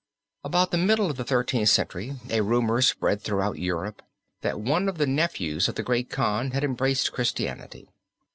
[0.43, 4.01] About the middle of the Thirteenth Century a rumor spread throughout Europe
[4.41, 7.87] that one of the nephews of the great Khan had embraced Christianity.